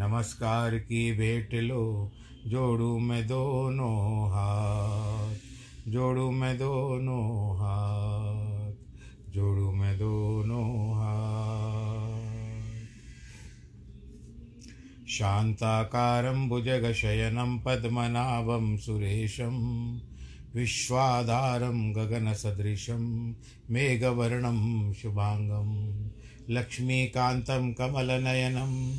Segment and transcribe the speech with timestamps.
[0.00, 2.12] नमस्कार की भेंट लो,
[2.46, 5.34] जोड़ू मैं दोनों हाथ,
[5.88, 8.72] जोड़ू मैं दोनों हाथ,
[9.32, 12.28] जोड़ू मैं दोनों हाथ।
[15.08, 19.94] शान्ताकारं भुजगशयनं पद्मनाभं सुरेशं,
[20.54, 23.34] विश्वाधारं गगनसदृशं
[23.70, 26.10] मेघवर्णं शुभाङ्गं,
[26.50, 28.98] लक्ष्मीकान्तं कमलनयनं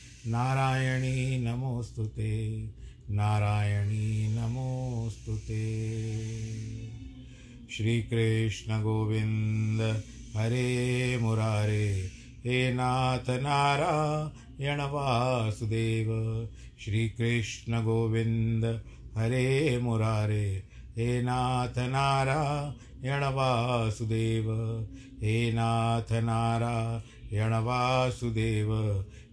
[0.27, 2.69] नारायणी नमोऽस्तु ते।
[3.09, 5.91] नारायणी नमोऽस्तु ते।
[7.71, 10.03] श्रीकृष्णगोविन्द
[10.37, 12.09] हरे मुरारे,
[12.45, 16.49] हे नाथ नारायण वासुदेव।
[16.79, 18.81] श्रीकृष्णगोविन्द
[19.17, 20.63] हरे मुरारे,
[20.97, 24.45] हे नाथ नारायण वासुदेव।
[25.23, 29.05] हे नाथ नारायण वासुदेव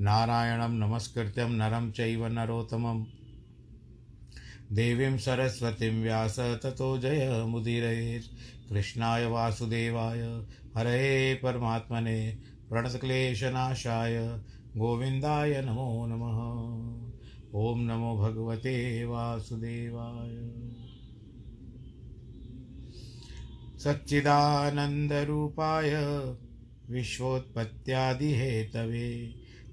[0.00, 3.06] नारायणं नमस्कृत्यं नरं चैव नरोत्तमं।
[4.72, 10.44] देवीं सरस्वतीं व्यास ततो जयमुदीरयेत् कृष्णाय वासुदेवाय
[10.76, 12.38] हरे परमात्मने,
[12.70, 14.40] प्रणतक्लेशनाशाय,
[14.76, 16.60] गोविन्दाय नमो नमः।
[17.54, 20.50] ॐ नमो भगवते वासुदेवाय।
[23.78, 25.90] सच्चिदानन्दरूपाय,
[26.90, 29.39] विश्वोत्पत्त्यादिहेतवे।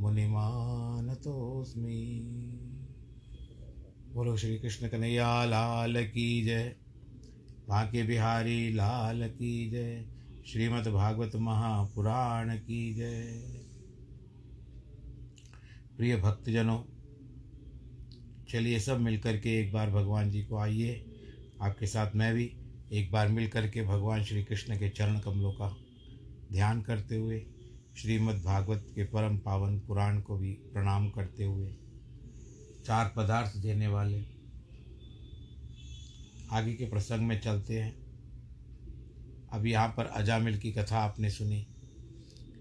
[0.00, 1.10] मुनिमानतोऽस्मि
[4.12, 6.76] बोलो श्री कृष्ण कन्हैया, लाल की जय।
[7.68, 10.04] बांके बिहारी, लाल की जय।
[10.46, 13.24] श्रीमद् भागवत महापुराण की जय।
[15.96, 16.82] प्रिय भक्तजनों,
[18.48, 21.06] चलिए सब मिलकर के एक बार भगवान जी को आइए।
[21.62, 22.56] आपके साथ मैं भी
[22.92, 25.76] एक बार मिल कर के भगवान श्री कृष्ण के चरण कमलों का
[26.52, 27.46] ध्यान करते हुए
[27.96, 31.76] श्रीमद् भागवत के परम पावन पुराण को भी प्रणाम करते हुए
[32.86, 34.24] चार पदार्थ देने वाले
[36.50, 37.96] आगे के प्रसंग में चलते हैं।
[39.52, 41.66] अब यहाँ पर अजामिल की कथा आपने सुनी।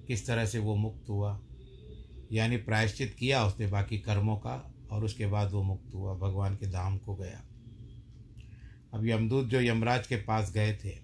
[0.08, 1.42] किस तरह से वो मुक्त हुआ?
[2.32, 6.68] यानी प्रायश्चित किया उसने बाकी कर्मों का और उसके बाद वो मुक्त हुआ, भगवान के
[6.68, 7.44] धाम को गया।
[8.94, 10.98] अब यमदूत जो यमराज के पास गए थे,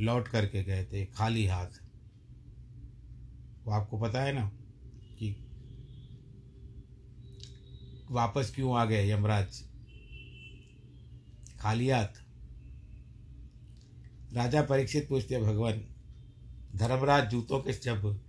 [0.00, 1.83] लौट करके गए थे, खाली हाथ
[3.66, 4.52] वो आपको पता है ना
[5.18, 5.36] कि
[8.10, 9.62] वापस क्यों आ गए यमराज?
[11.60, 12.06] खाली हाथ
[14.32, 15.84] राजा परीक्षित पूछते, भगवान,
[16.76, 18.20] धर्मराज दूतों के जब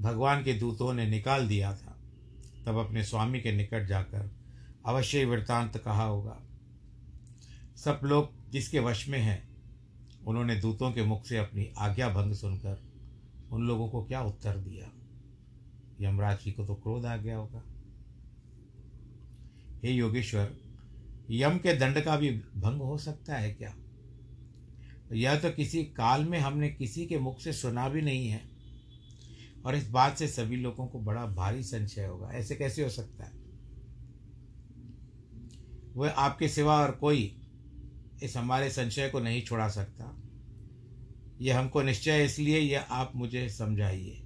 [0.00, 1.98] भगवान के दूतों ने निकाल दिया था,
[2.66, 4.30] तब अपने स्वामी के निकट जाकर
[4.86, 6.40] अवश्य वृत्तांत कहा होगा।
[7.76, 9.48] सब लोग जिसके वश में हैं,
[10.26, 12.93] उन्होंने दूतों के मुख से अपनी आज्ञा भंग सुनकर
[13.54, 14.92] उन लोगों को क्या उत्तर दिया?
[16.00, 17.62] यमराज जी को तो क्रोध आ गया होगा।
[19.84, 20.56] हे योगेश्वर,
[21.30, 23.76] यम के दंड का भी भंग हो सकता है क्या?
[25.12, 28.44] यह तो किसी काल में हमने किसी के मुख से सुना भी नहीं है।
[29.66, 33.24] और इस बात से सभी लोगों को बड़ा भारी संशय होगा। ऐसे कैसे हो सकता
[33.24, 33.32] है?
[35.94, 37.40] वह आपके सिवा और कोई
[38.22, 40.23] इस हमारे संशय को नहीं छोड़ा सकता।
[41.40, 44.22] यह हमको निश्चय इसलिए यह आप मुझे समझाइए।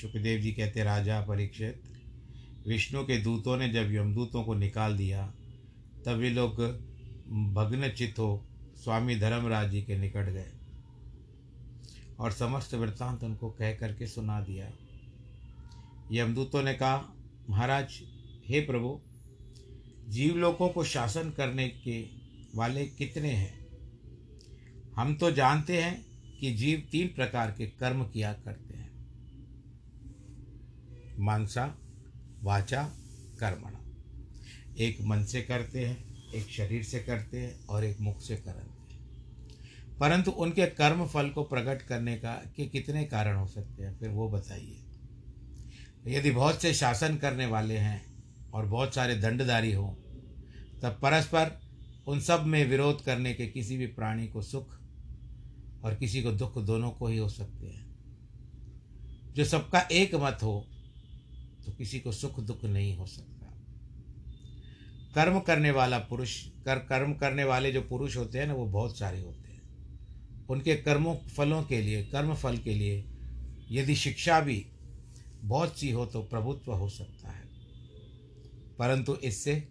[0.00, 1.82] सुखदेव जी कहते, राजा परीक्षित,
[2.66, 5.34] विष्णु के दूतों ने जब यमदूतों को निकाल दिया,
[6.04, 6.60] तब वे लोग
[7.54, 8.46] भग्न चित हो
[8.84, 10.52] स्वामी धर्मराज जी के निकट गए
[12.18, 14.72] और समस्त वृत्तांत उनको कह करके सुना दिया।
[16.12, 17.14] यमदूतों ने कहा,
[17.50, 18.00] महाराज,
[18.46, 19.00] हे प्रभु
[20.08, 22.00] जीव लोगों को शासन करने के
[22.54, 23.66] वाले कितने हैं?
[24.96, 26.11] हम तो जानते हैं
[26.42, 28.92] कि जीव तीन प्रकार के कर्म किया करते हैं।
[31.18, 31.78] मानसा
[32.42, 32.82] वाचा,
[33.40, 33.84] कर्मणा।
[34.78, 38.60] एक मन से करते हैं, एक शरीर से करते हैं और एक मुख से करते
[38.60, 39.00] हैं।
[39.98, 44.08] परंतु उनके कर्म फल को प्रकट करने का के कितने कारण हो सकते हैं, फिर
[44.08, 44.84] वो बताइए।
[46.06, 48.24] यदि बहुत से शासन करने वाले हैं
[48.54, 49.94] और बहुत सारे दंडधारी हों,
[50.80, 51.60] तब परस्पर
[52.06, 54.81] उन सब में विरोध करने के किसी भी प्राणी को सुख
[55.84, 57.92] और किसी को दुख दोनों को ही हो सकते हैं।
[59.34, 60.68] जो सबका एक मत हो
[61.66, 63.46] तो किसी को सुख दुख नहीं हो सकता।
[65.14, 68.98] कर्म करने वाला पुरुष, कर, कर्म करने वाले जो पुरुष होते हैं ना, वो बहुत
[68.98, 69.62] सारे होते हैं।
[70.46, 73.04] उनके कर्मों, फलों के लिए, कर्म फल के लिए
[73.70, 74.66] यदि शिक्षा भी
[75.40, 77.42] बहुत सी हो तो प्रभुत्व हो सकता है।
[78.78, 79.68] परंतु इससे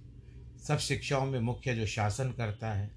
[0.67, 2.91] सब शिक्षाओं में मुख्य जो शासन करता है,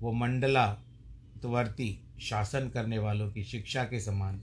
[0.00, 4.42] वो मंडला मंडलावर्ती शासन करने वालों की शिक्षा के समान,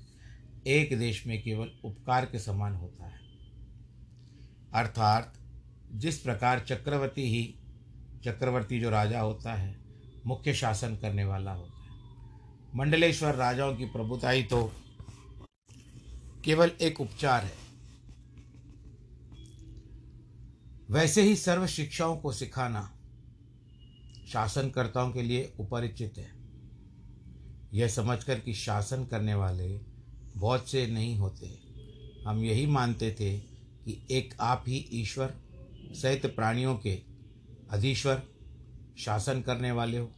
[0.67, 3.19] एक देश में केवल उपकार के समान होता है।
[4.73, 5.37] अर्थात,
[5.91, 7.59] जिस प्रकार चक्रवर्ती ही,
[8.23, 9.77] चक्रवर्ती जो राजा होता है,
[10.25, 11.89] मुख्य शासन करने वाला होता है।
[12.75, 14.71] मंडलेश्वर राजाओं की प्रभुताई तो
[16.45, 17.65] केवल एक उपचार है।
[20.89, 22.97] वैसे ही सर्व शिक्षाओं को सिखाना
[24.27, 26.34] शासनकर्ताओं के लिए उपरिचित है।
[27.73, 29.79] यह समझकर कि शासन करने वाले
[30.37, 31.59] बहुत से नहीं होते।
[32.27, 33.39] हम यही मानते थे
[33.85, 35.33] कि एक आप ही ईश्वर
[35.91, 37.01] सहित प्राणियों के
[37.69, 38.23] अधीश्वर,
[38.97, 40.11] शासन करने वाले हो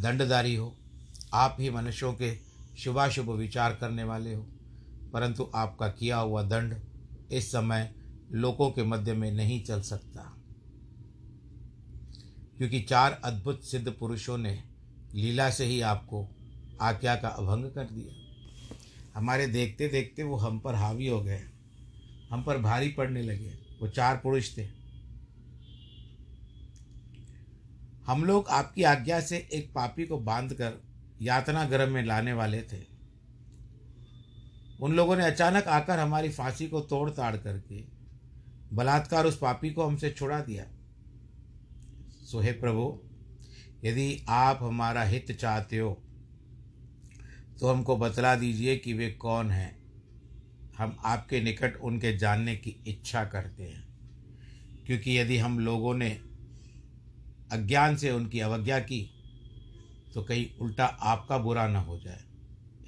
[0.00, 0.76] दंडदारी हो,
[1.34, 2.38] आप ही मनुष्यों के
[2.78, 4.42] शुभाशुभ विचार करने वाले हो।
[5.12, 6.76] परंतु आपका किया हुआ दंड
[7.32, 7.94] इस समय
[8.32, 10.32] लोगों के मध्य में नहीं चल सकता।
[12.58, 14.64] क्योंकि चार अद्भुत सिद्ध पुरुषों ने
[15.14, 16.35] लीला से ही आपको
[16.80, 18.26] आज्ञा का अभंग कर दिया।
[19.18, 21.42] हमारे देखते देखते वो हम पर हावी हो गए।
[22.30, 23.48] हम पर भारी पड़ने लगे।
[23.82, 24.68] वो चार पुरुष थे।
[28.06, 30.82] हम लोग आपकी आज्ञा से एक पापी को बांधकर
[31.22, 32.96] यातना गर्भ में लाने वाले थे।
[34.80, 37.84] उन लोगों ने अचानक आकर हमारी फांसी को तोड़ ताड़ करके
[38.72, 40.64] बलात्कार उस पापी को हमसे छुड़ा दिया।
[42.24, 43.00] सो हे प्रभु,
[43.84, 46.02] यदि आप हमारा हित चाहते हो
[47.60, 49.76] तो हमको बतला दीजिए कि वे कौन हैं।
[50.78, 53.86] हम आपके निकट उनके जानने की इच्छा करते हैं।
[54.86, 56.10] क्योंकि यदि हम लोगों ने
[57.52, 59.12] अज्ञान से उनकी अवज्ञा की
[60.14, 62.24] तो कहीं उल्टा आपका बुरा न हो जाए।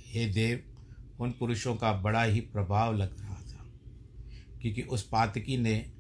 [0.07, 0.63] हे देव,
[1.21, 3.67] उन पुरुषों का बड़ा ही प्रभाव लग रहा था,
[4.63, 5.93] क्योंकि उस पातकी ने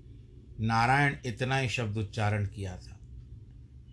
[0.60, 3.00] नारायण इतना ही शब्द उच्चारण किया था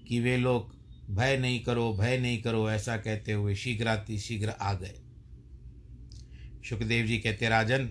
[0.07, 0.75] कि वे लोग
[1.09, 4.95] भय नहीं करो, भय नहीं करो, ऐसा कहते हुए शीघ्राति शीघ्र आ गए।
[6.69, 7.89] सुखदेव जी कहते, राजन,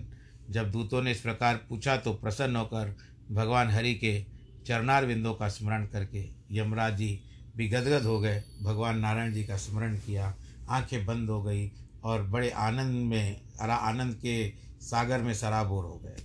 [0.49, 2.97] जब दूतों ने इस प्रकार पूछा तो प्रसन्न होकर
[3.31, 4.25] भगवान हरि के
[4.67, 7.19] चरणार विंदों का स्मरण करके यमराज जी
[7.57, 10.35] भी गदगद हो गए। भगवान नारायण जी का स्मरण किया,
[10.69, 11.71] आँखें बंद हो गई
[12.03, 16.15] और बड़े आनंद में, अरा आनंद के सागर में सराबोर हो गए।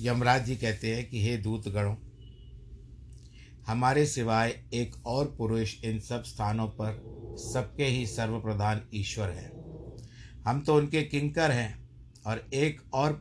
[0.00, 1.94] यमराज जी कहते हैं कि, हे दूत गणों
[3.70, 6.92] हमारे सिवाय एक और पुरुष इन सब स्थानों पर
[7.52, 9.52] सबके ही सर्वप्रधान ईश्वर है।
[10.46, 11.88] हम तो उनके किंकर हैं
[12.26, 13.12] और एक और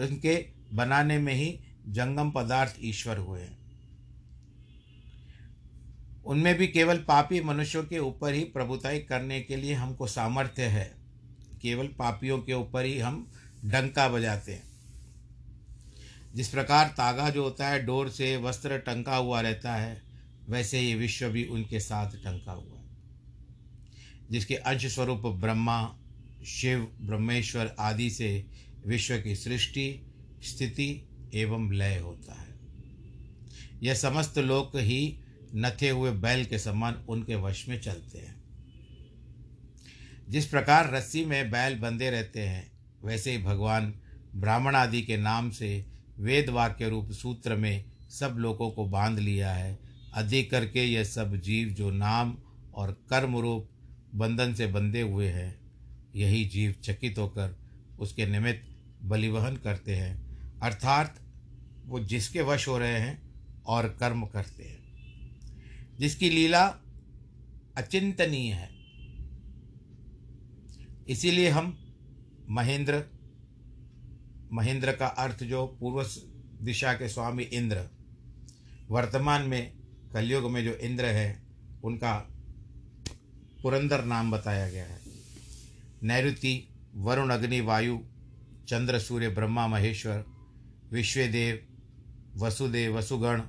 [0.00, 3.58] उनके बनाने में ही जंगम पदार्थ ईश्वर हुए हैं।
[6.24, 10.94] उनमें भी केवल पापी मनुष्यों के ऊपर ही प्रभुताई करने के लिए हमको सामर्थ्य है।
[11.62, 13.32] केवल पापियों के ऊपर ही हम
[13.64, 14.69] डंका बजाते हैं।
[16.34, 20.02] जिस प्रकार तागा जो होता है, डोर से वस्त्र टंका हुआ रहता है,
[20.48, 22.86] वैसे ही विश्व भी उनके साथ टंका हुआ है।
[24.30, 25.98] जिसके अंश स्वरूप ब्रह्मा,
[26.46, 28.46] शिव, ब्रह्मेश्वर आदि से
[28.86, 32.60] विश्व की सृष्टि, स्थिति एवं लय होता है।
[33.82, 35.20] यह समस्त लोक ही
[35.54, 38.42] नथे हुए बैल के समान उनके वश में चलते हैं।
[40.28, 42.72] जिस प्रकार रस्सी में बैल बंधे रहते हैं,
[43.04, 43.94] वैसे ही भगवान
[44.34, 49.52] ब्राह्मण आदि के नाम से वेद वाक्य रूप सूत्र में सब लोगों को बाँध लिया
[49.52, 49.78] है।
[50.14, 52.38] अधिक करके यह सब जीव जो नाम
[52.74, 53.68] और कर्म रूप
[54.14, 55.60] बंधन से बंधे हुए हैं,
[56.16, 57.56] यही जीव चकित होकर
[58.00, 61.20] उसके निमित्त बलिवहन करते हैं। अर्थात
[61.86, 63.22] वो जिसके वश हो रहे हैं
[63.66, 64.80] और कर्म करते हैं।
[65.98, 66.66] जिसकी लीला
[67.76, 68.70] अचिंतनीय है।
[71.08, 71.94] इसीलिए हम
[72.50, 73.04] महेंद्र
[74.52, 76.08] महेंद्र का अर्थ जो पूर्व
[76.62, 77.86] दिशा के स्वामी इंद्र,
[78.88, 79.72] वर्तमान में
[80.12, 81.42] कलयुग में जो इंद्र है,
[81.84, 82.28] उनका
[83.62, 85.00] पुरंदर नाम बताया गया है।
[86.02, 87.98] नैऋति वरुण, अग्नि, वायु,
[88.68, 90.24] चंद्र, सूर्य, ब्रह्मा, महेश्वर,
[90.92, 91.66] विश्वदेव,
[92.36, 93.42] वसुदेव, वसुगण,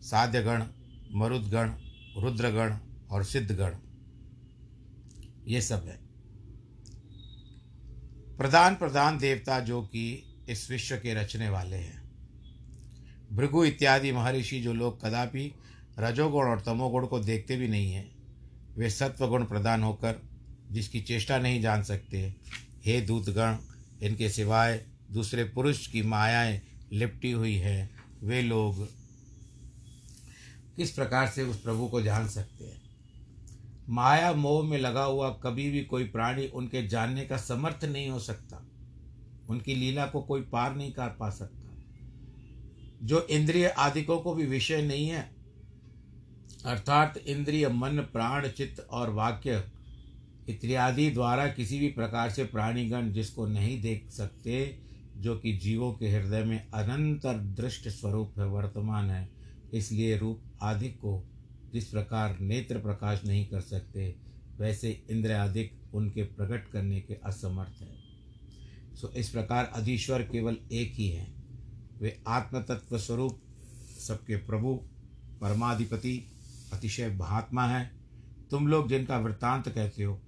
[0.00, 0.64] साध्यगण,
[1.14, 1.70] मरुदगण,
[2.16, 2.76] रुद्रगण
[3.10, 3.76] और सिद्धगण।
[5.46, 6.00] ये सब है।
[8.36, 12.02] प्रधान प्रधान देवता जो कि इस विश्व के रचने वाले हैं।
[13.32, 15.54] भृगु इत्यादि महर्षि जो लोग कदापि
[15.98, 18.14] रजोगुण और तमोगुण को देखते भी नहीं हैं,
[18.76, 20.22] वे सत्वगुण प्रदान होकर
[20.70, 22.34] जिसकी चेष्टा नहीं जान सकते,
[22.84, 23.56] हे दूतगण,
[24.02, 27.90] इनके सिवाय दूसरे पुरुष की मायाएँ लिपटी हुई हैं,
[28.22, 28.88] वे लोग
[30.76, 32.82] किस प्रकार से उस प्रभु को जान सकते हैं?
[33.88, 38.18] माया मोह में लगा हुआ कभी भी कोई प्राणी उनके जानने का समर्थ नहीं हो
[38.18, 38.68] सकता।
[39.48, 41.58] उनकी लीला को कोई पार नहीं कर पा सकता।
[43.02, 45.30] जो इंद्रिय आदिकों को भी विषय नहीं है,
[46.64, 49.64] अर्थात इंद्रिय, मन, प्राण, चित्त और वाक्य
[50.48, 54.78] इत्यादि द्वारा किसी भी प्रकार से प्राणीगण जिसको नहीं देख सकते,
[55.16, 59.28] जो कि जीवों के हृदय में अनंतर दृष्ट स्वरूप है, वर्तमान है,
[59.72, 61.28] इसलिए रूप आदि को
[61.72, 64.16] जिस प्रकार नेत्र प्रकाश नहीं कर सकते,
[64.58, 68.01] वैसे इंद्र आदिक उनके प्रकट करने के असमर्थ है।
[68.94, 71.34] सो इस प्रकार अधीश्वर केवल एक ही है।
[72.00, 73.42] वे आत्म तत्व स्वरूप
[73.98, 74.74] सबके प्रभु,
[75.40, 76.32] परमाधिपति,
[76.72, 78.00] अतिशय महात्मा हैं।
[78.50, 80.20] तुम लोग जिनका वृत्तांत कहते हो,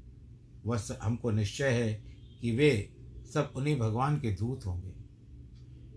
[0.66, 2.04] वह हमको निश्चय है
[2.40, 2.94] कि वे
[3.34, 4.94] सब उन्हीं भगवान के दूत होंगे।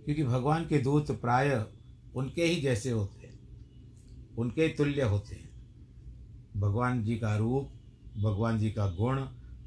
[0.05, 1.65] क्योंकि भगवान के दूत प्राय
[2.15, 3.39] उनके ही जैसे होते हैं,
[4.37, 5.49] उनके तुल्य होते हैं।
[6.57, 7.71] भगवान जी का रूप,
[8.17, 9.17] भगवान जी का गुण,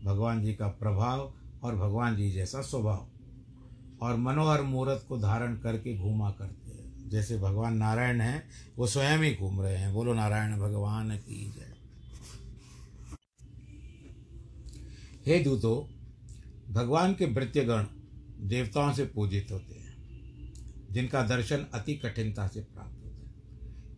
[0.05, 3.09] भगवान जी का प्रभाव और भगवान जी जैसा स्वभाव।
[4.03, 8.49] और मनोहर मूर्त को धारण करके घूमा करते हैं। जैसे भगवान नारायण हैं,
[8.79, 11.71] वो स्वयं ही घूम रहे हैं। बोलो, नारायण भगवान की जय।
[15.27, 15.91] हे दूतो,
[16.71, 17.85] भगवान के वृत्यगण
[18.41, 19.97] देवताओं से पूजित होते हैं,
[20.91, 23.33] जिनका दर्शन अति कठिनता से प्राप्त होता है।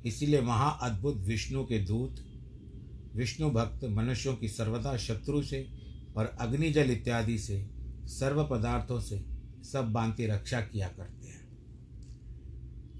[0.06, 2.16] इसीलिए महाअद्भुत विष्णु के दूत,
[3.14, 5.81] विष्णु भक्त मनुष्यों की सर्वदा शत्रु से
[6.16, 7.66] और अग्निजल इत्यादि से,
[8.08, 9.24] सर्व पदार्थों से
[9.64, 11.40] सब बांति रक्षा किया करते हैं।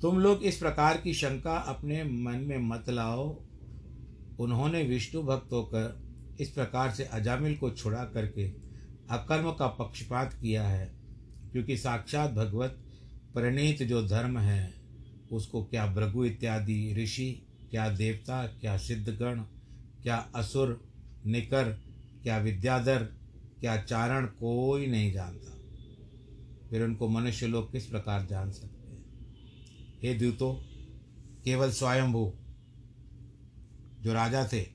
[0.00, 3.28] तुम लोग इस प्रकार की शंका अपने मन में मत लाओ।
[4.40, 6.00] उन्होंने विष्णु भक्त होकर
[6.40, 8.46] इस प्रकार से अजामिल को छुड़ा करके
[9.10, 10.86] अकर्म का पक्षपात किया है,
[11.52, 12.78] क्योंकि साक्षात भगवत
[13.34, 14.74] प्रणीत जो धर्म है,
[15.32, 17.30] उसको क्या भृगु इत्यादि, ऋषि,
[17.70, 19.40] क्या देवता, क्या सिद्धगण,
[20.02, 20.80] क्या असुर,
[21.26, 21.76] निकर
[22.22, 23.02] क्या विद्याधर,
[23.60, 25.58] क्या चारण कोई नहीं जानता।
[26.70, 29.04] फिर उनको मनुष्य लोग किस प्रकार जान सकते हैं?
[30.02, 30.64] हे दूतो,
[31.44, 32.34] केवल स्वयंभू
[34.00, 34.66] जो राजा थे,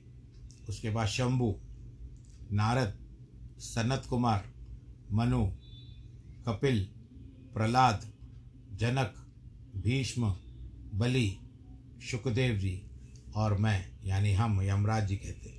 [0.68, 1.56] उसके बाद शंभु,
[2.52, 2.98] नारद,
[3.58, 4.44] सनत कुमार,
[5.12, 5.46] मनु,
[6.46, 6.88] कपिल,
[7.54, 8.12] प्रहलाद,
[8.74, 9.26] जनक,
[9.76, 10.36] भीष्म,
[10.94, 11.38] बलि
[12.10, 12.82] सुखदेव जी
[13.34, 15.57] और मैं, यानी हम, यमराज जी कहते हैं।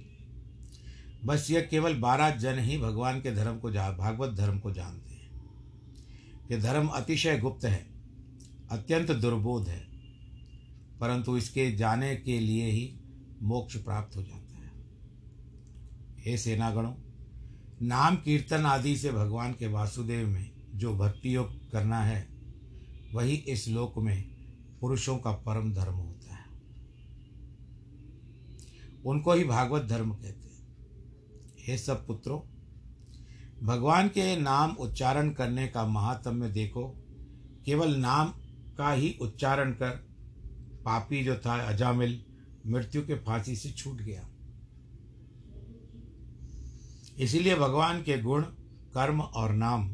[1.26, 5.14] बस यह केवल बारह जन ही भगवान के धर्म को जा, भागवत धर्म को जानते
[5.14, 5.32] हैं।
[6.52, 7.88] यह धर्म अतिशय गुप्त है,
[8.72, 9.88] अत्यंत दुर्बोध है,
[11.00, 13.00] परंतु इसके जाने के लिए ही
[13.44, 14.72] मोक्ष प्राप्त हो जाता है।
[16.20, 16.94] हे सेनागणों,
[17.82, 22.28] नाम कीर्तन आदि से भगवान के वासुदेव में जो भक्ति योग करना है,
[23.14, 24.24] वही इस लोक में
[24.82, 26.46] पुरुषों का परम धर्म होता है।
[29.06, 30.49] उनको ही भागवत धर्म कहते हैं।
[31.70, 32.40] हे सब पुत्रों,
[33.64, 36.88] भगवान के नाम उच्चारण करने का महात्म्य देखो।
[37.66, 38.34] केवल नाम
[38.78, 39.90] का ही उच्चारण कर
[40.86, 42.24] पापी जो था अजामिल,
[42.68, 44.28] मृत्यु के फांसी से छूट गया।
[47.20, 48.44] इसीलिए भगवान के गुण,
[48.94, 49.90] कर्म और नाम,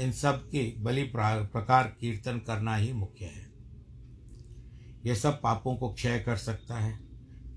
[0.00, 3.46] इन सब के बलि प्रकार कीर्तन करना ही मुख्य है।
[5.06, 6.98] यह सब पापों को क्षय कर सकता है,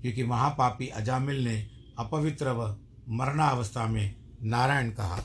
[0.02, 1.56] क्योंकि महापापी अजामिल ने
[1.98, 2.68] अपवित्र व
[3.08, 5.16] मरणावस्था में नारायण कहा,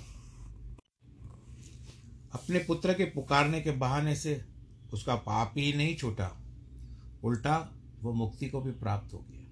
[2.34, 4.42] अपने पुत्र के पुकारने के बहाने से
[4.94, 6.32] उसका पाप ही नहीं छूटा,
[7.24, 7.58] उल्टा
[8.02, 9.44] वो मुक्ति को भी प्राप्त हो गया।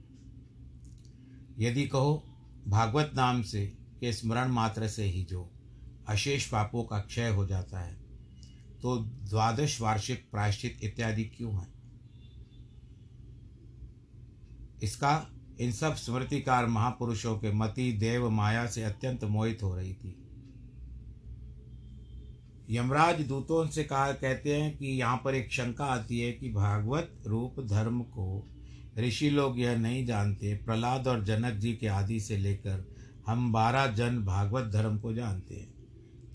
[1.60, 2.24] यदि कहो,
[2.68, 3.66] भागवत नाम से,
[4.00, 5.50] के स्मरण मात्र से ही जो
[6.08, 7.94] अशेष पापों का क्षय हो जाता है
[8.82, 8.98] तो
[9.30, 11.68] द्वादश वार्षिक प्रायश्चित इत्यादि क्यों है?
[14.84, 15.14] इसका
[15.62, 20.16] इन सब स्मृतिकार महापुरुषों के मति देव माया से अत्यंत मोहित हो रही थी।
[22.70, 27.24] यमराज दूतों से कहा कहते हैं कि यहाँ पर एक शंका आती है कि भागवत
[27.28, 28.48] रूप धर्म को
[28.98, 32.96] ऋषि लोग यह नहीं जानते। प्रहलाद और जनक जी के आदि से लेकर
[33.28, 35.74] हम बारह जन भागवत धर्म को जानते हैं।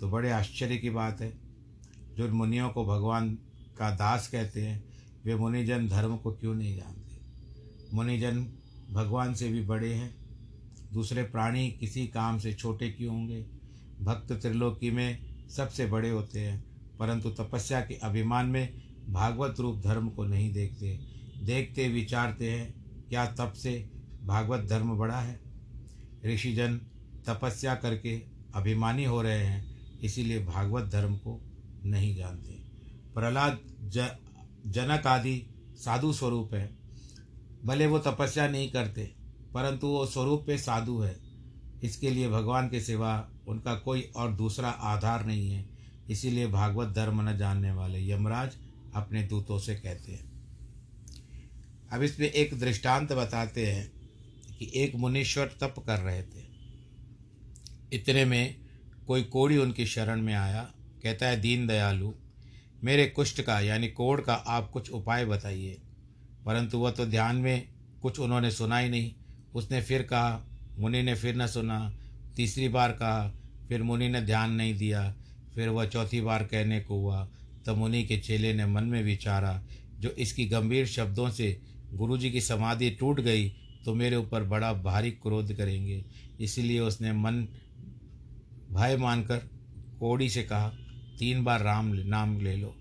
[0.01, 1.33] तो बड़े आश्चर्य की बात है।
[2.17, 3.35] जो मुनियों को भगवान
[3.79, 4.85] का दास कहते हैं,
[5.25, 7.21] वे मुनिजन धर्म को क्यों नहीं जानते?
[7.95, 8.47] मुनिजन
[8.91, 10.15] भगवान से भी बड़े हैं।
[10.93, 13.47] दूसरे प्राणी किसी काम से छोटे क्यों होंगे?
[14.01, 16.65] भक्त त्रिलोकी में सबसे बड़े होते हैं,
[16.99, 21.01] परंतु तपस्या के अभिमान में भागवत रूप धर्म को नहीं देखते।
[21.43, 22.75] देखते, विचारते हैं,
[23.09, 23.91] क्या तप से
[24.25, 25.41] भागवत धर्म बड़ा है?
[26.27, 26.81] ऋषिजन
[27.27, 28.23] तपस्या करके
[28.55, 29.65] अभिमानी हो रहे हैं,
[30.01, 31.41] इसीलिए भागवत धर्म को
[31.85, 32.53] नहीं जानते।
[33.15, 34.09] प्रहलाद ज,
[34.67, 36.80] जनक आदि साधु स्वरूप है।
[37.65, 39.03] भले वो तपस्या नहीं करते,
[39.55, 41.17] परंतु वो स्वरूप पे साधु है।
[41.83, 45.69] इसके लिए भगवान के सिवा उनका कोई और दूसरा आधार नहीं है।
[46.11, 48.57] इसीलिए भागवत धर्म न जानने वाले यमराज
[48.95, 50.29] अपने दूतों से कहते हैं।
[51.93, 53.91] अब इसमें एक दृष्टांत बताते हैं
[54.59, 56.45] कि एक मुनीश्वर तप कर रहे थे।
[57.93, 58.57] इतने में
[59.07, 60.63] कोई कोड़ी उनकी शरण में आया,
[61.03, 62.13] कहता है, दीन दयालु,
[62.85, 65.81] मेरे कुष्ठ का, यानी कोड़ का आप कुछ उपाय बताइए।
[66.47, 67.69] परंतु वह तो ध्यान में
[68.03, 69.13] कुछ उन्होंने सुना ही नहीं।
[69.55, 70.45] उसने फिर कहा,
[70.79, 71.93] मुनि ने फिर न सुना।
[72.37, 73.33] तीसरी बार कहा,
[73.69, 75.15] फिर मुनि ने ध्यान नहीं दिया।
[75.55, 77.29] फिर वह चौथी बार कहने को हुआ,
[77.67, 79.63] तब मुनि के चेले ने मन में विचारा,
[80.01, 81.61] जो इसकी गंभीर शब्दों से
[81.95, 83.49] गुरु जी की समाधि टूट गई
[83.85, 86.05] तो मेरे ऊपर बड़ा भारी क्रोध करेंगे।
[86.41, 87.47] इसलिए उसने मन
[88.73, 89.39] भय मानकर
[90.01, 90.69] कोड़ी से कहा,
[91.19, 92.75] तीन बार राम नाम ले लो।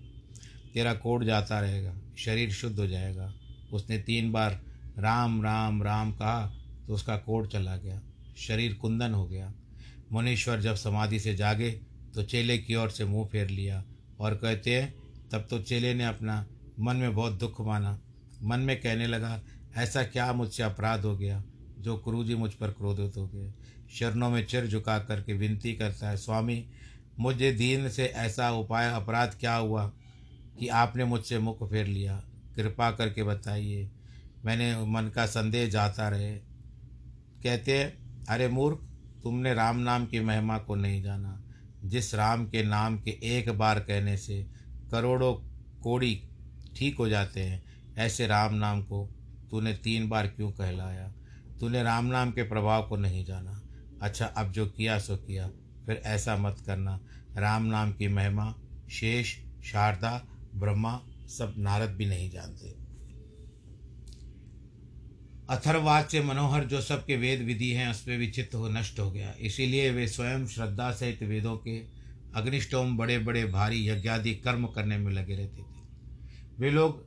[0.74, 3.32] तेरा कोड जाता रहेगा, शरीर शुद्ध हो जाएगा।
[3.72, 4.60] उसने तीन बार
[4.98, 6.46] राम राम राम कहा
[6.86, 8.00] तो उसका कोड चला गया,
[8.38, 9.52] शरीर कुंदन हो गया।
[10.12, 11.70] मुनीश्वर जब समाधि से जागे
[12.14, 13.82] तो चेले की ओर से मुँह फेर लिया
[14.20, 14.94] और कहते हैं,
[15.32, 16.44] तब तो चेले ने अपना
[16.80, 17.98] मन में बहुत दुख माना।
[18.42, 19.40] मन में कहने लगा,
[19.76, 21.42] ऐसा क्या मुझसे अपराध हो गया
[21.78, 23.52] जो गुरु जी मुझ पर क्रोधित हो गए
[23.90, 26.64] शरणों में चिर झुका करके विनती करता है, स्वामी,
[27.18, 29.86] मुझे दीन से ऐसा उपाय, अपराध क्या हुआ
[30.58, 32.22] कि आपने मुझसे मुख फेर लिया?
[32.56, 33.90] कृपा करके बताइए।
[34.44, 36.36] मैंने मन का संदेह जाता रहे।
[37.42, 38.78] कहते हैं, अरे मूर्ख,
[39.22, 41.42] तुमने राम नाम की महिमा को नहीं जाना।
[41.84, 44.46] जिस राम के नाम के एक बार कहने से
[44.90, 45.34] करोड़ों
[45.82, 46.28] कोड़ी
[46.76, 47.62] ठीक हो जाते हैं,
[47.98, 49.10] ऐसे राम नाम को
[49.50, 51.12] तूने तीन बार क्यों कहलाया?
[51.60, 53.62] तूने राम नाम के प्रभाव को नहीं जाना।
[54.02, 55.48] अच्छा अब जो किया, सो किया।
[55.86, 57.00] फिर ऐसा मत करना।
[57.36, 58.54] राम नाम की महिमा
[58.90, 61.00] शेष, शारदा, ब्रह्मा
[61.30, 62.90] सब नारद भी नहीं जानते।
[65.50, 69.90] अथर्वाद से मनोहर जो सबके वेद विधि हैं, उसमें विचित्र हो नष्ट हो गया। इसीलिए
[69.90, 71.78] वे स्वयं श्रद्धा सहित वेदों के
[72.34, 75.80] अग्निष्टोम बड़े बड़े भारी यज्ञादि कर्म करने में लगे रहते थे।
[76.58, 77.06] वे लोग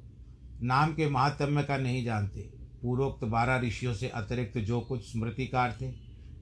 [0.61, 2.41] नाम के महात्म्य का नहीं जानते।
[2.81, 5.89] पूर्वोक्त बारह ऋषियों से अतिरिक्त जो कुछ स्मृतिकार थे,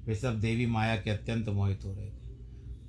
[0.05, 2.29] वे सब देवी माया के अत्यंत मोहित हो रहे थे।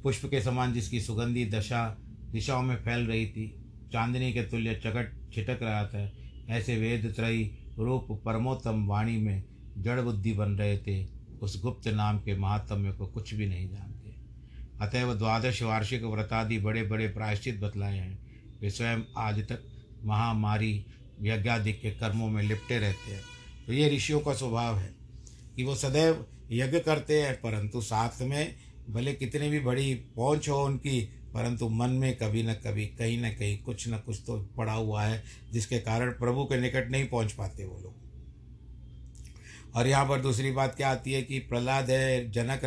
[0.02, 1.98] पुष्प के समान जिसकी सुगंधी दशा
[2.30, 3.61] दिशाओं में फैल रही थी
[3.92, 6.10] चांदनी के तुल्य चकट छिटक रहा था।
[6.48, 7.44] ऐसे वेद त्रयी
[7.78, 9.42] रूप परमोत्तम वाणी में
[9.78, 11.06] जड़ बुद्धि बन रहे थे।
[11.42, 14.14] उस गुप्त नाम के महात्म्य को कुछ भी नहीं जानते।
[14.80, 18.18] अतएव द्वादश वार्षिक व्रतादि बड़े बड़े प्रायश्चित बतलाए हैं।
[18.60, 19.62] वे स्वयं आज तक
[20.04, 20.84] महामारी,
[21.22, 23.22] यज्ञादि के कर्मों में लिपटे रहते हैं।
[23.66, 24.94] तो ये ऋषियों का स्वभाव है
[25.56, 28.54] कि वो सदैव यज्ञ करते हैं, परंतु साथ में
[28.90, 33.30] भले कितनी भी बड़ी पहुँच हो उनकी परंतु मन में कभी न कभी, कहीं न
[33.30, 37.32] कहीं कुछ न कुछ तो पड़ा हुआ है, जिसके कारण प्रभु के निकट नहीं पहुँच
[37.32, 37.94] पाते वो लोग।
[39.74, 42.60] और यहाँ पर दूसरी बात क्या आती है कि प्रहलाद है, जनक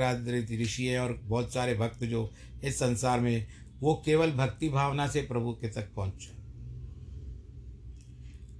[0.62, 2.32] ऋषि है और बहुत सारे भक्त जो
[2.64, 3.48] इस संसार में,
[3.80, 6.36] वो केवल भक्ति भावना से प्रभु के तक पहुँचे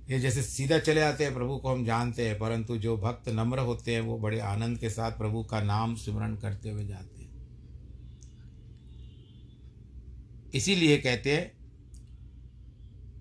[0.10, 3.60] ये जैसे सीधा चले आते हैं, प्रभु को हम जानते हैं, परंतु जो भक्त नम्र
[3.60, 7.25] होते हैं, वो बड़े आनंद के साथ प्रभु का नाम स्मरण करते हुए जाते हैं।
[10.56, 11.52] इसीलिए कहते हैं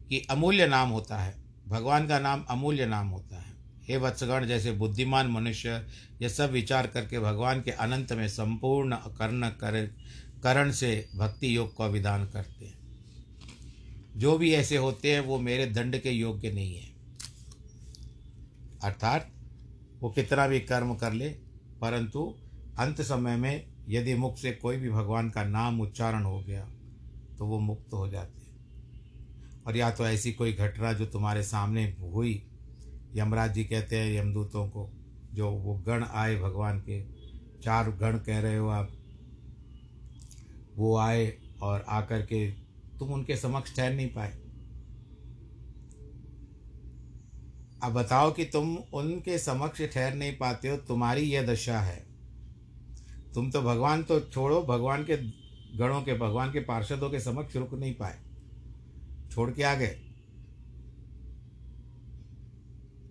[0.09, 3.55] कि अमूल्य नाम होता है। भगवान का नाम अमूल्य नाम होता है।
[3.89, 5.87] हे वत्सगण, जैसे बुद्धिमान मनुष्य
[6.23, 9.87] यह सब विचार करके भगवान के अनंत में संपूर्ण कर्ण कर,
[10.43, 12.79] करण से भक्ति योग का विधान करते हैं।
[14.17, 16.95] जो भी ऐसे होते हैं, वो मेरे दंड के योग्य नहीं है।
[18.85, 19.31] अर्थात,
[20.01, 21.29] वो कितना भी कर्म कर ले,
[21.81, 22.37] परंतु
[22.79, 26.74] अंत समय में यदि मुख से कोई भी भगवान का नाम उच्चारण हो गया
[27.39, 28.45] तो वो मुक्त हो जाते हैं।
[29.67, 32.47] और या तो ऐसी कोई घटना जो तुम्हारे सामने हुई,
[33.15, 34.91] यमराज जी कहते हैं, यमदूतों को,
[35.35, 37.03] जो वो गण आए भगवान के,
[37.61, 38.91] चार गण कह रहे हो आप,
[40.77, 42.51] वो आए और आकर के
[42.99, 44.33] तुम उनके समक्ष ठहर नहीं पाए।
[47.83, 52.07] अब बताओ कि तुम उनके समक्ष ठहर नहीं पाते हो, तुम्हारी यह दशा है।
[53.35, 55.44] तुम तो भगवान तो छोड़ो, भगवान के
[55.77, 58.19] गणों के, भगवान के पार्षदों के समक्ष रुक नहीं पाए।
[59.31, 60.01] छोड़ के आ गए।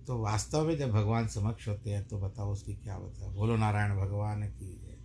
[0.07, 3.95] तो वास्तव में जब भगवान समक्ष होते हैं तो बताओ उसकी क्या बता बोलो, नारायण
[3.97, 4.97] भगवान की जय।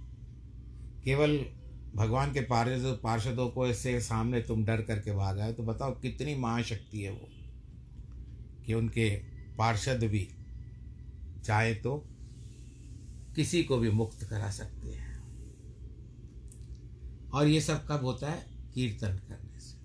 [1.04, 1.46] केवल
[1.94, 6.34] भगवान के पार्षद, पार्षदों को इससे सामने तुम डर करके भाग आए तो बताओ कितनी
[6.36, 7.28] महाशक्ति है वो?
[8.66, 9.16] कि उनके
[9.58, 10.28] पार्षद भी
[11.44, 12.04] चाहे तो
[13.36, 15.07] किसी को भी मुक्त करा सकते हैं।
[17.32, 18.46] और ये सब कब होता है?
[18.74, 19.78] कीर्तन करने से।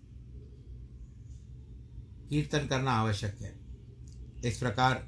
[2.30, 3.60] कीर्तन करना आवश्यक है।
[4.46, 5.08] इस प्रकार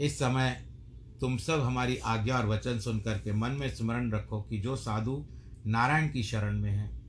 [0.00, 0.68] इस समय
[1.20, 5.26] तुम सब हमारी आज्ञा और वचन सुन करके मन में स्मरण रखो कि जो साधु
[5.66, 7.00] नारायण की शरण में है,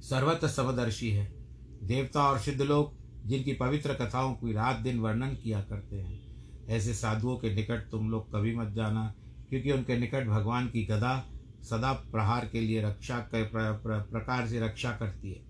[0.00, 1.34] सर्वत्र समदर्शी है,
[1.82, 6.28] देवता और सिद्ध लोग जिनकी पवित्र कथाओं की रात दिन वर्णन किया करते हैं।
[6.66, 9.14] ऐसे साधुओं के निकट तुम लोग कभी मत जाना,
[9.48, 11.30] क्योंकि उनके निकट भगवान की गदा
[11.62, 15.42] सदा प्रहार के लिए रक्षा कर प्र, प्र, प्रकार से रक्षा करती है।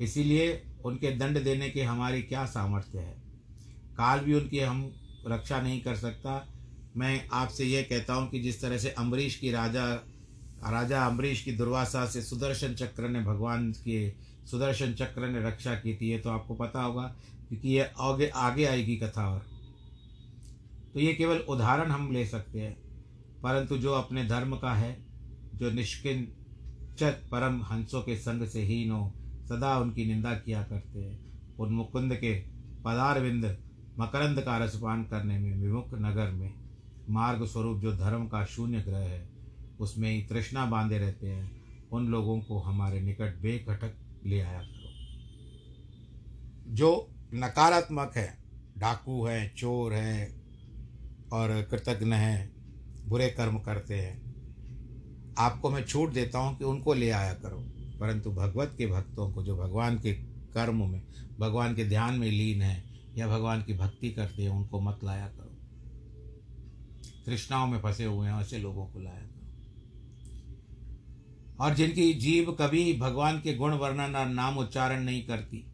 [0.00, 3.22] इसीलिए उनके दंड देने के हमारी क्या सामर्थ्य है?
[3.96, 4.92] काल भी उनकी हम
[5.26, 6.48] रक्षा नहीं कर सकता।
[6.96, 9.94] मैं आपसे यह कहता हूँ कि जिस तरह से अम्बरीश की राजा
[10.70, 14.10] राजा अम्बरीश की दुर्वासा से सुदर्शन चक्र ने भगवान के
[14.50, 17.16] सुदर्शन चक्र ने रक्षा की थी ये तो आपको पता होगा
[17.48, 19.46] क्योंकि ये आगे आगे आएगी कथा और।
[20.94, 22.76] तो ये केवल उदाहरण हम ले सकते हैं
[23.42, 25.05] परंतु जो अपने धर्म का है
[25.56, 29.14] जो निष्किंचत परम हंसों के संग से हीन हो
[29.48, 31.18] सदा उनकी निंदा किया करते हैं।
[31.56, 32.40] उन मुकुंद के
[32.84, 33.58] पदारविंद
[33.98, 36.54] मकरंद का रसपान करने में विमुख नगर में
[37.10, 39.28] मार्ग स्वरूप जो धर्म का शून्य ग्रह है,
[39.80, 41.56] उसमें ही तृष्णा बांधे रहते हैं।
[41.92, 43.94] उन लोगों को हमारे निकट बेघटक
[44.26, 44.86] ले आया करो।
[46.74, 48.38] जो नकारात्मक है,
[48.78, 50.42] डाकू हैं, चोर हैं
[51.32, 52.52] और कृतज्ञ हैं,
[53.08, 54.25] बुरे कर्म करते हैं
[55.38, 57.58] आपको मैं छूट देता हूँ कि उनको ले आया करो।
[58.00, 60.12] परंतु भगवत के भक्तों को जो भगवान के
[60.54, 61.02] कर्म में,
[61.40, 62.84] भगवान के ध्यान में लीन है
[63.16, 65.56] या भगवान की भक्ति करते हैं, उनको मत लाया करो।
[67.26, 69.36] तृष्णाओं में फंसे हुए हैं, ऐसे लोगों को लाया करो।
[71.60, 75.66] और जिनकी जीव कभी भगवान के गुण वर्णन और नाम उच्चारण नहीं करती,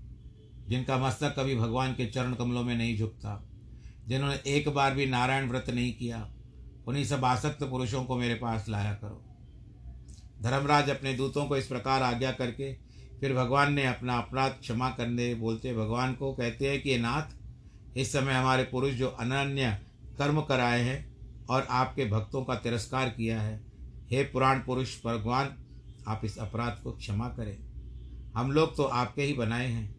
[0.69, 3.49] जिनका मस्तक कभी भगवान के चरण कमलों में नहीं झुकता,
[4.09, 6.33] जिन्होंने एक बार भी नारायण व्रत नहीं किया,
[6.87, 9.32] उन्हीं सब आसक्त पुरुषों को मेरे पास लाया करो।
[10.43, 12.73] धर्मराज अपने दूतों को इस प्रकार आज्ञा करके
[13.21, 17.23] फिर भगवान ने अपना अपराध क्षमा करने बोलते भगवान को कहते हैं कि नाथ,
[17.97, 19.79] इस समय हमारे पुरुष जो अनन्य
[20.19, 23.61] कर्म कराए हैं और आपके भक्तों का तिरस्कार किया है,
[24.11, 25.57] हे पुराण पुरुष, भगवान,
[26.09, 27.59] आप इस अपराध को क्षमा करें।
[28.37, 29.95] हम लोग तो आपके ही बनाए हैं।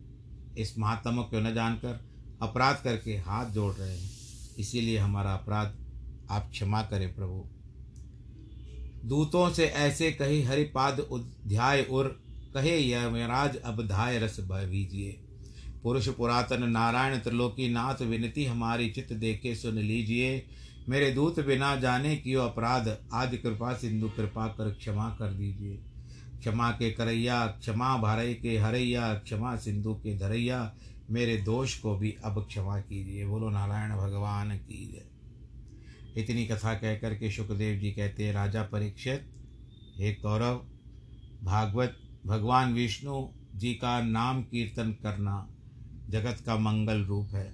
[0.57, 2.05] इस महात्मा को न जानकर
[2.41, 4.11] अपराध करके हाथ जोड़ रहे हैं।
[4.59, 5.75] इसीलिए हमारा अपराध
[6.29, 7.62] आप क्षमा करें प्रभु।
[9.05, 12.07] दूतों से ऐसे कही हरिपाद उध्याय उर,
[12.53, 15.19] कहे यमराज अब धाय रस भीजिए
[15.83, 20.45] पुरुष पुरातन नारायण त्रिलोकी नाथ, विनती हमारी चित्त देखे सुन लीजिए।
[20.89, 25.79] मेरे दूत बिना जाने की अपराध, आदि कृपा सिंधु कृपा कर क्षमा कर दीजिए।
[26.39, 30.75] क्षमा के करैया, क्षमा भारय के हरैया, क्षमा सिंधु के धरैया,
[31.11, 35.12] मेरे दोष को भी अब क्षमा कीजिए। बोलो नारायण भगवान की जय।
[36.17, 39.25] इतनी कथा कह करके सुखदेव जी कहते हैं, राजा परीक्षित,
[39.97, 40.65] हे कौरव,
[41.43, 45.49] भागवत, भगवान विष्णु जी का नाम कीर्तन करना
[46.09, 47.53] जगत का मंगल रूप है।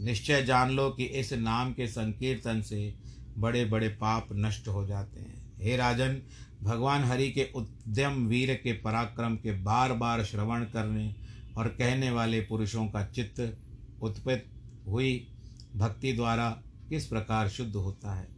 [0.00, 2.94] निश्चय जान लो कि इस नाम के संकीर्तन से
[3.38, 6.22] बड़े बड़े पाप नष्ट हो जाते हैं। हे राजन,
[6.62, 11.14] भगवान हरि के उद्यम वीर के पराक्रम के बार बार श्रवण करने
[11.56, 13.58] और कहने वाले पुरुषों का चित्त
[14.02, 14.40] उत्पन्न
[14.86, 15.28] हुई
[15.76, 18.28] भक्ति द्वारा किस प्रकार शुद्ध होता है?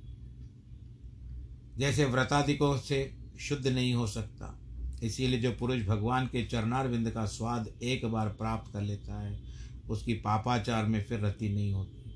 [1.78, 4.60] जैसे व्रतादिकों से शुद्ध नहीं हो सकता,
[5.02, 9.42] इसीलिए जो पुरुष भगवान के चरणारविंद का स्वाद एक बार प्राप्त कर लेता है,
[9.90, 12.10] उसकी पापाचार में फिर रति नहीं होती।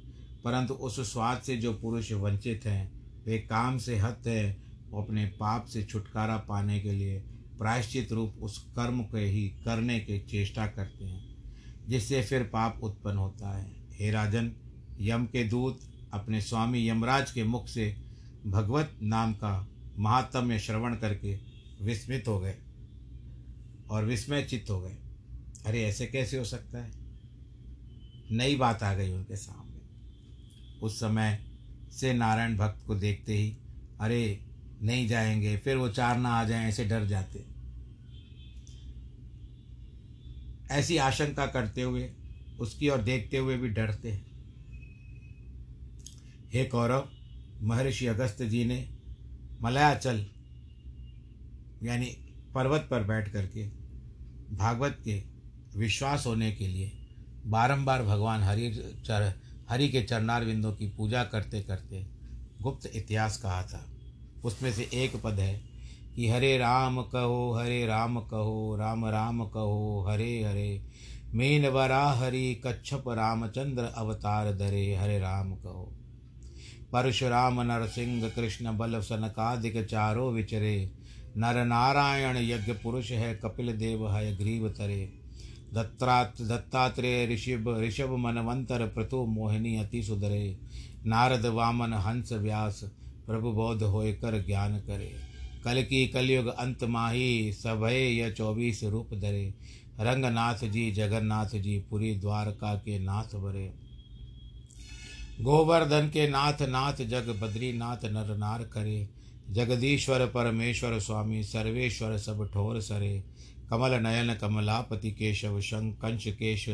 [0.45, 2.93] परंतु उस स्वाद से जो पुरुष वंचित हैं,
[3.27, 7.21] वे काम से हत हैं, वो अपने पाप से छुटकारा पाने के लिए
[7.59, 11.37] प्रायश्चित रूप उस कर्म के ही करने की चेष्टा करते हैं,
[11.89, 14.53] जिससे फिर पाप उत्पन्न होता है। हे राजन,
[15.01, 15.81] यम के दूत
[16.19, 17.97] अपने स्वामी यमराज के मुख से
[18.47, 21.39] भगवत नाम का महात्म्य श्रवण करके
[21.83, 22.55] विस्मित हो गए
[23.91, 24.97] और विस्मय चित्त हो गए।
[25.67, 26.93] अरे, ऐसे कैसे हो सकता है?
[28.31, 29.81] नई बात आ गई उनके सामने।
[30.83, 31.47] उस समय
[31.93, 33.57] से नारायण भक्त को देखते ही,
[34.01, 34.47] अरे,
[34.83, 37.45] नहीं जाएँगे, फिर वो चार ना आ जाए, ऐसे डर जाते।
[40.71, 42.13] ऐसी आशंका करते हुए,
[42.61, 44.36] उसकी ओर देखते हुए भी डरते हैं।
[46.57, 47.09] हे कौरव,
[47.63, 48.89] महर्षि अगस्त जी ने
[49.63, 50.25] मलयाचल,
[51.83, 52.07] यानी
[52.55, 53.67] पर्वत पर बैठ करके,
[54.57, 55.23] भागवत के
[55.77, 56.93] विश्वास होने के लिए
[57.47, 58.71] बारंबार भगवान हरि
[59.07, 59.33] चर,
[59.71, 62.07] हरि के चरणार विंदों की पूजा करते करते
[62.63, 63.85] गुप्त इतिहास कहा था।
[64.45, 65.61] उसमें से एक पद है
[66.17, 70.83] कि हरे राम कहो, हरे राम कहो, राम राम कहो, हरे हरे,
[71.35, 75.93] मीन वरा हरि कच्छप रामचंद्र अवतार धरे, हरे राम कहो।
[76.93, 80.91] परशुराम नरसिंह कृष्ण बल सनकादिक चारो विचरे।
[81.37, 85.13] नर नारायण यज्ञ पुरुष है, कपिल देव है, ग्रीव तरे।
[85.75, 90.59] दत्तात दत्तात्रेय ऋषभ ऋषभ मनवंतर प्रतु मोहिनी अति सुधरे।
[91.07, 92.81] नारद वामन हंस व्यास,
[93.27, 95.13] प्रभु बोध होय कर ज्ञान करे।
[95.65, 99.55] कल की कलयुग अंत माही सभय यह चौबीस रूप धरे।
[100.01, 103.86] रंगनाथ जी, जगन्नाथ जी, पुरी द्वारका के नाथ भरे
[105.41, 109.09] गोवर्धन के नाथ नाथ जग बद्रीनाथ नर नार करे।
[109.51, 113.25] जगदीश्वर परमेश्वर स्वामी, सर्वेश्वर सब ठोर सरे।
[113.71, 116.65] कमल नयन कमलापति केशव शंख कंश केश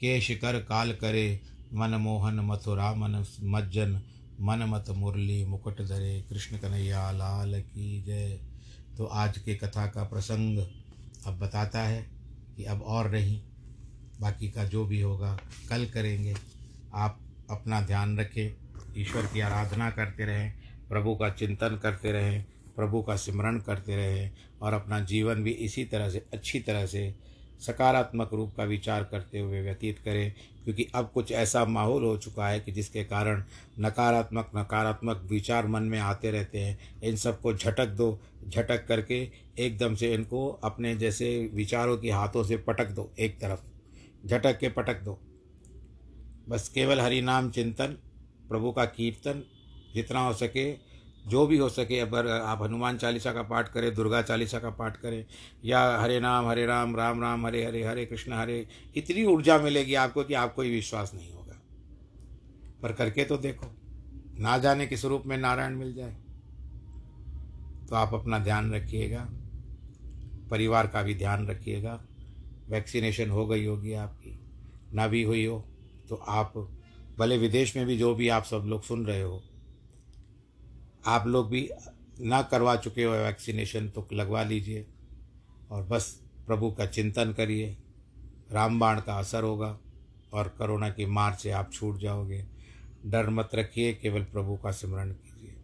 [0.00, 1.40] केश कर काल करे।
[1.74, 4.00] मन मोहन मथुरा मन मज्जन,
[4.40, 8.38] मन मत मुरली मुकुट धरे। कृष्ण कन्हैया, लाल की जय।
[8.96, 10.58] तो आज के कथा का प्रसंग
[11.26, 12.06] अब बताता है
[12.56, 13.40] कि अब और नहीं,
[14.20, 15.38] बाकी का जो भी होगा
[15.68, 16.34] कल करेंगे।
[16.94, 17.18] आप
[17.54, 18.54] अपना ध्यान रखें,
[18.96, 20.54] ईश्वर की आराधना करते रहें,
[20.88, 22.44] प्रभु का चिंतन करते रहें,
[22.76, 27.14] प्रभु का सिमरण करते रहें और अपना जीवन भी इसी तरह से, अच्छी तरह से
[27.60, 32.48] सकारात्मक रूप का विचार करते हुए व्यतीत करें, क्योंकि अब कुछ ऐसा माहौल हो चुका
[32.48, 33.42] है कि जिसके कारण
[33.80, 39.94] नकारात्मक नकारात्मक विचार मन में आते रहते हैं। इन सबको झटक दो, झटक करके एकदम
[39.94, 45.02] से इनको अपने जैसे विचारों के हाथों से पटक दो, एक तरफ़। झटक के पटक
[45.02, 45.20] दो।
[46.48, 47.86] बस केवल हरि नाम चिंतन,
[48.48, 49.42] प्रभु का कीर्तन,
[49.94, 50.72] जितना हो सके,
[51.28, 54.96] जो भी हो सके अगर आप हनुमान चालीसा का पाठ करें, दुर्गा चालीसा का पाठ
[54.96, 55.26] करें,
[55.64, 59.94] या हरे नाम, हरे राम राम राम, हरे हरे हरे कृष्ण, हरे, इतनी ऊर्जा मिलेगी
[59.94, 61.62] आपको कि आपको ही विश्वास नहीं होगा।
[62.82, 63.66] पर करके तो देखो,
[64.38, 66.16] ना जाने किस रूप में नारायण मिल जाए।
[67.88, 69.28] तो आप अपना ध्यान रखिएगा,
[70.50, 72.04] परिवार का भी ध्यान रखिएगा,
[72.68, 74.40] वैक्सीनेशन हो गई होगी आपकी,
[74.92, 75.68] ना भी हुई हो
[76.08, 76.52] तो आप,
[77.18, 79.42] भले विदेश में भी जो भी आप सब लोग सुन रहे हो,
[81.06, 81.68] आप लोग भी
[82.20, 84.86] ना करवा चुके हो वैक्सीनेशन तो लगवा लीजिए।
[85.70, 87.76] और बस प्रभु का चिंतन करिए,
[88.52, 89.78] रामबाण का असर होगा
[90.32, 92.44] और कोरोना की मार से आप छूट जाओगे।
[93.06, 95.54] डर मत रखिए, केवल प्रभु का स्मरण कीजिए।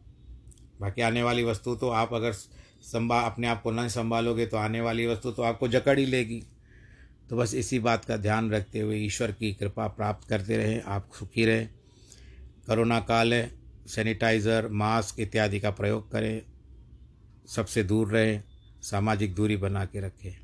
[0.81, 4.81] बाकी आने वाली वस्तु तो आप अगर संभा, अपने आप को नहीं संभालोगे तो आने
[4.81, 6.43] वाली वस्तु तो आपको जकड़ ही लेगी।
[7.31, 11.09] तो बस इसी बात का ध्यान रखते हुए ईश्वर की कृपा प्राप्त करते रहें, आप
[11.19, 11.71] सुखी रहें,
[12.67, 13.51] करोना काल है,
[13.87, 16.43] सैनिटाइज़र, मास्क इत्यादि का प्रयोग करें,
[17.49, 18.43] सबसे दूर रहें,
[18.83, 20.37] सामाजिक दूरी बना के रखें।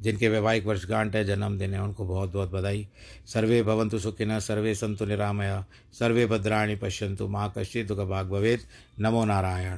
[0.00, 2.88] जिनके वैवाहिक वर्षगांठ है, जन्मदिन है, उनको बहुत बहुत बधाई।
[3.26, 8.60] सर्वे भवंतु सुखिन सर्वे संतु निरामया, सर्वे भद्राणी पश्यंतु माँ कश्चित दुख भाग भवेद
[9.00, 9.74] नमो नारायण।